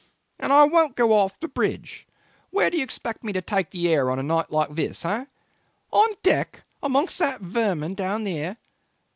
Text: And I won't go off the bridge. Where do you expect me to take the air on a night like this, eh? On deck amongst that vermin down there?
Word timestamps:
And 0.39 0.51
I 0.51 0.63
won't 0.63 0.95
go 0.95 1.13
off 1.13 1.39
the 1.39 1.47
bridge. 1.47 2.07
Where 2.49 2.71
do 2.71 2.77
you 2.79 2.83
expect 2.83 3.23
me 3.23 3.33
to 3.33 3.39
take 3.43 3.69
the 3.69 3.87
air 3.93 4.09
on 4.09 4.17
a 4.17 4.23
night 4.23 4.49
like 4.51 4.73
this, 4.73 5.05
eh? 5.05 5.25
On 5.91 6.09
deck 6.23 6.63
amongst 6.81 7.19
that 7.19 7.41
vermin 7.41 7.93
down 7.93 8.23
there? 8.23 8.57